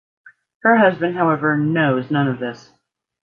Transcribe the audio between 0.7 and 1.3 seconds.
husband,